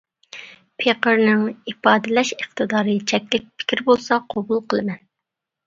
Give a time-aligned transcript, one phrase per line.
[0.83, 1.43] پېقىرنىڭ
[1.73, 5.09] ئىپادىلەش ئىقتىدارى چەكلىك، پىكىر بولسا قوبۇل قىلىمەن.